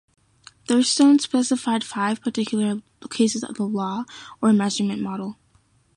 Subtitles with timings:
[0.67, 4.05] Thurstone specified five particular cases of the 'law',
[4.41, 5.37] or measurement model.